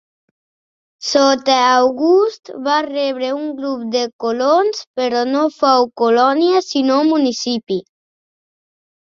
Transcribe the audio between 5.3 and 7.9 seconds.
no fou colònia sinó municipi.